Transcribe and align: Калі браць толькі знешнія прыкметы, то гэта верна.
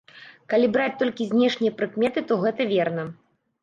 Калі 0.53 0.69
браць 0.77 0.95
толькі 1.03 1.29
знешнія 1.35 1.77
прыкметы, 1.83 2.19
то 2.29 2.43
гэта 2.45 2.71
верна. 2.77 3.11